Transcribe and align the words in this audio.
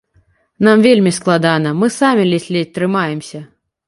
Нам 0.67 0.77
вельмі 0.85 1.11
складана, 1.17 1.73
мы 1.81 1.89
самі 1.97 2.23
ледзь-ледзь 2.31 2.73
трымаемся. 2.79 3.43